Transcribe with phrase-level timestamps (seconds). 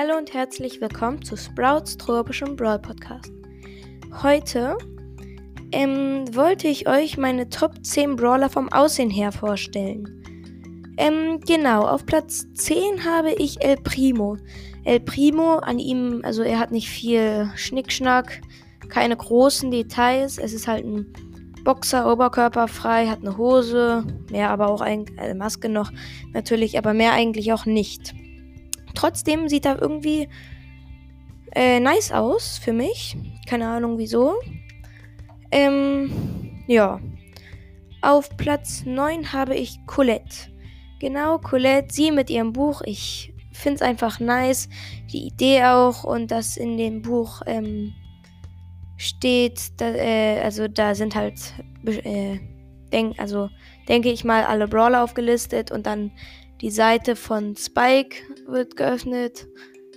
[0.00, 3.32] Hallo und herzlich willkommen zu Sprouts tropischem Brawl Podcast.
[4.22, 4.78] Heute
[5.72, 10.22] ähm, wollte ich euch meine Top 10 Brawler vom Aussehen her vorstellen.
[10.98, 14.36] Ähm, genau, auf Platz 10 habe ich El Primo.
[14.84, 18.40] El Primo, an ihm, also er hat nicht viel Schnickschnack,
[18.88, 20.38] keine großen Details.
[20.38, 21.12] Es ist halt ein
[21.64, 25.90] Boxer, Oberkörper frei, hat eine Hose, mehr aber auch eine äh, Maske noch
[26.32, 28.14] natürlich, aber mehr eigentlich auch nicht.
[28.94, 30.28] Trotzdem sieht er irgendwie
[31.54, 33.16] äh, nice aus für mich.
[33.46, 34.34] Keine Ahnung wieso.
[35.50, 37.00] Ähm, ja.
[38.00, 40.50] Auf Platz 9 habe ich Colette.
[41.00, 42.82] Genau, Colette, sie mit ihrem Buch.
[42.84, 44.68] Ich finde es einfach nice.
[45.12, 47.92] Die Idee auch und das in dem Buch ähm,
[48.96, 52.38] steht, da, äh, also da sind halt, äh,
[52.92, 53.48] denk, also
[53.88, 56.12] denke ich mal, alle Brawler aufgelistet und dann
[56.60, 59.46] die Seite von Spike wird geöffnet,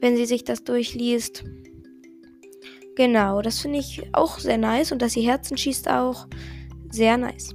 [0.00, 1.44] wenn sie sich das durchliest.
[2.96, 6.28] Genau, das finde ich auch sehr nice und dass sie Herzen schießt auch
[6.90, 7.54] sehr nice.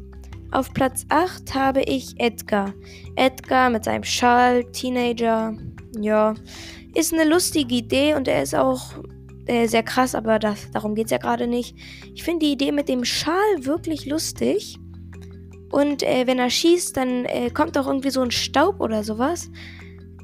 [0.51, 2.73] Auf Platz 8 habe ich Edgar.
[3.15, 5.55] Edgar mit seinem Schal, Teenager.
[5.97, 6.33] Ja,
[6.95, 8.95] ist eine lustige Idee und er ist auch
[9.45, 11.75] äh, sehr krass, aber das, darum geht es ja gerade nicht.
[12.13, 14.77] Ich finde die Idee mit dem Schal wirklich lustig.
[15.69, 19.49] Und äh, wenn er schießt, dann äh, kommt auch irgendwie so ein Staub oder sowas.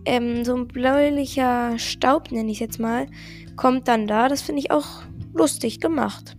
[0.05, 3.07] Ähm, so ein bläulicher Staub, nenne ich es jetzt mal,
[3.55, 4.27] kommt dann da.
[4.27, 6.35] Das finde ich auch lustig gemacht.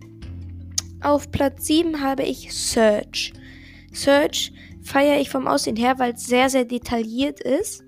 [1.01, 3.33] Auf Platz 7 habe ich Search.
[3.93, 4.51] Search
[4.83, 7.83] feiere ich vom Aussehen her, weil es sehr, sehr detailliert ist.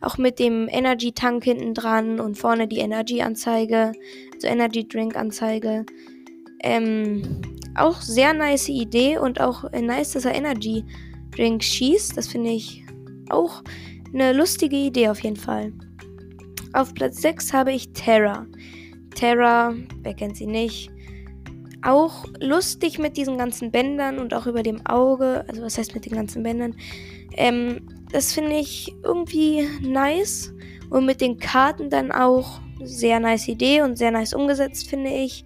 [0.00, 3.92] Auch mit dem Energy Tank hinten dran und vorne die Energy Anzeige,
[4.34, 5.86] also Energy Drink Anzeige.
[6.62, 7.42] Ähm,
[7.74, 10.84] auch sehr nice Idee und auch äh, nice, dass er Energy
[11.30, 12.16] Drink schießt.
[12.16, 12.84] Das finde ich
[13.30, 13.62] auch
[14.12, 15.72] eine lustige Idee auf jeden Fall.
[16.74, 18.46] Auf Platz 6 habe ich Terra.
[19.14, 20.90] Terra, wer kennt sie nicht?
[21.82, 25.44] Auch lustig mit diesen ganzen Bändern und auch über dem Auge.
[25.48, 26.76] Also was heißt mit den ganzen Bändern?
[27.36, 30.52] Ähm, das finde ich irgendwie nice.
[30.90, 35.44] Und mit den Karten dann auch sehr nice Idee und sehr nice umgesetzt, finde ich.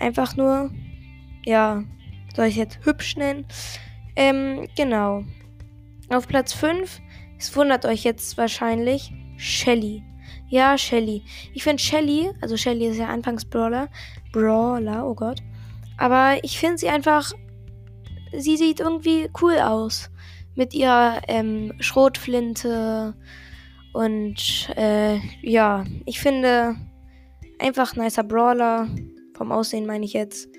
[0.00, 0.70] Einfach nur,
[1.44, 1.84] ja,
[2.34, 3.46] soll ich jetzt hübsch nennen?
[4.16, 5.24] Ähm, genau.
[6.08, 7.00] Auf Platz 5,
[7.38, 10.02] es wundert euch jetzt wahrscheinlich, Shelly.
[10.48, 11.22] Ja, Shelly.
[11.54, 13.88] Ich finde Shelly, also Shelly ist ja anfangs Brawler.
[14.32, 15.40] Brawler, oh Gott.
[15.96, 17.32] Aber ich finde sie einfach,
[18.36, 20.10] sie sieht irgendwie cool aus.
[20.56, 23.14] Mit ihrer ähm, Schrotflinte.
[23.92, 26.76] Und äh, ja, ich finde
[27.60, 28.88] einfach nicer Brawler.
[29.40, 30.50] Vom Aussehen meine ich jetzt.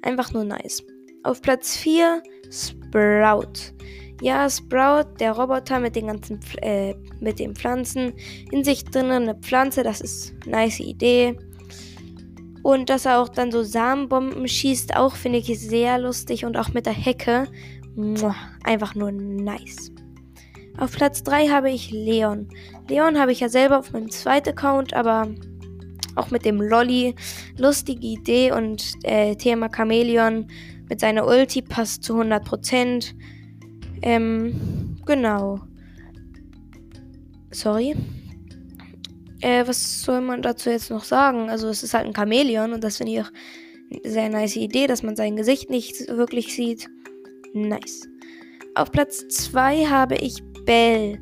[0.00, 0.84] Einfach nur nice.
[1.24, 3.74] Auf Platz 4 Sprout.
[4.22, 8.12] Ja, Sprout, der Roboter mit den ganzen äh, mit den Pflanzen.
[8.52, 11.36] In sich drinnen eine Pflanze, das ist eine nice Idee.
[12.62, 16.44] Und dass er auch dann so Samenbomben schießt, auch finde ich sehr lustig.
[16.44, 17.48] Und auch mit der Hecke.
[17.96, 19.90] Muah, einfach nur nice.
[20.78, 22.48] Auf Platz 3 habe ich Leon.
[22.88, 25.26] Leon habe ich ja selber auf meinem zweiten Account, aber
[26.18, 27.14] auch mit dem Lolly.
[27.56, 30.46] Lustige Idee und äh, Thema Chameleon
[30.88, 33.14] mit seiner Ulti passt zu 100%.
[34.02, 35.60] Ähm, genau.
[37.50, 37.94] Sorry.
[39.40, 41.48] Äh, was soll man dazu jetzt noch sagen?
[41.48, 43.30] Also es ist halt ein Chamäleon und das finde ich auch
[43.90, 46.88] eine sehr nice Idee, dass man sein Gesicht nicht wirklich sieht.
[47.54, 48.08] Nice.
[48.74, 51.18] Auf Platz 2 habe ich Belle.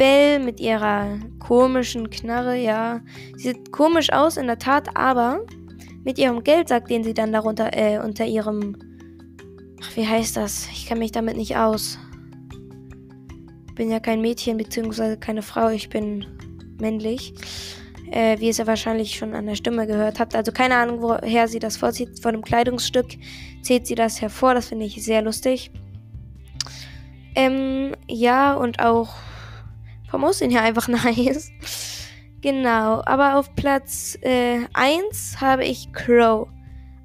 [0.00, 3.02] Belle mit ihrer komischen Knarre, ja.
[3.36, 5.44] Sie sieht komisch aus, in der Tat, aber
[6.04, 8.76] mit ihrem Geldsack, den sie dann darunter, äh, unter ihrem.
[9.82, 10.66] Ach, wie heißt das?
[10.72, 11.98] Ich kenne mich damit nicht aus.
[13.74, 16.24] Bin ja kein Mädchen, beziehungsweise keine Frau, ich bin
[16.80, 17.34] männlich.
[18.10, 20.34] Äh, wie ihr es ja wahrscheinlich schon an der Stimme gehört habt.
[20.34, 22.22] Also keine Ahnung, woher sie das vorzieht.
[22.22, 23.18] Von dem Kleidungsstück
[23.60, 24.54] zieht sie das hervor.
[24.54, 25.70] Das finde ich sehr lustig.
[27.34, 29.10] Ähm, ja, und auch
[30.10, 31.52] vom Aussehen her einfach nice.
[32.40, 36.48] genau, aber auf Platz äh, 1 habe ich Crow.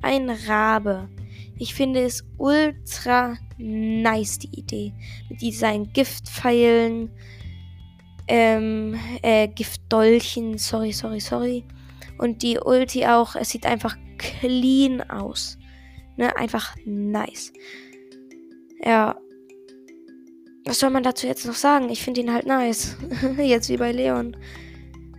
[0.02, 1.10] Ein Rabe.
[1.58, 4.94] Ich finde es ultra nice, die Idee.
[5.30, 7.10] Mit diesen Giftpfeilen,
[8.28, 11.64] ähm, äh, Giftdolchen, sorry, sorry, sorry.
[12.18, 15.58] Und die Ulti auch, es sieht einfach clean aus.
[16.18, 17.52] Ne, einfach nice.
[18.84, 19.16] Ja,
[20.66, 21.90] was soll man dazu jetzt noch sagen?
[21.90, 22.98] Ich finde ihn halt nice.
[23.38, 24.36] jetzt wie bei Leon.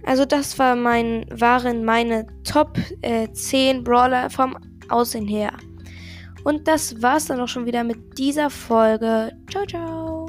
[0.05, 4.57] Also das war mein, waren meine Top äh, 10 Brawler vom
[4.89, 5.53] Aussehen her.
[6.45, 9.33] Und das war's dann auch schon wieder mit dieser Folge.
[9.51, 10.26] Ciao, ciao.